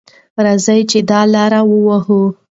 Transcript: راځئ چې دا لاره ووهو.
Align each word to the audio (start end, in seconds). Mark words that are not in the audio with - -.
راځئ 0.45 0.81
چې 0.91 0.99
دا 1.09 1.21
لاره 1.33 1.61
ووهو. 1.69 2.21